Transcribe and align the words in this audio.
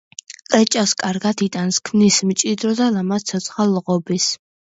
კრეჭას 0.53 0.93
კარგად 1.01 1.43
იტანს, 1.47 1.77
ქმნის 1.89 2.17
მჭიდრო 2.31 2.73
და 2.81 2.87
ლამაზ 2.97 3.29
ცოცხალ 3.33 3.77
ღობეს. 3.91 4.27